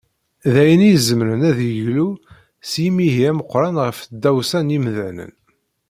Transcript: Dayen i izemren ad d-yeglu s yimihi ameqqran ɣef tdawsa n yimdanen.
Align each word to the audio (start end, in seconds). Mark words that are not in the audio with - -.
Dayen 0.53 0.81
i 0.89 0.89
izemren 0.95 1.41
ad 1.49 1.55
d-yeglu 1.57 2.09
s 2.69 2.71
yimihi 2.81 3.23
ameqqran 3.31 3.75
ɣef 3.83 3.97
tdawsa 4.01 4.59
n 4.61 4.73
yimdanen. 4.73 5.33